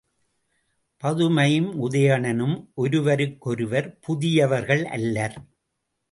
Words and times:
பதுமையும் 1.03 1.67
உதயணனும் 1.81 2.55
ஒருவருக்கொருவர் 2.73 3.99
புதியவர்கள் 3.99 4.83
அல்லர். 4.85 5.37